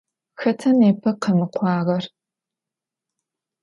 Xeta 0.41 0.69
nêpe 0.79 1.11
khemık'uağer? 1.23 2.03